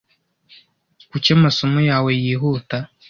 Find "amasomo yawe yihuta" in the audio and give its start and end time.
1.37-2.77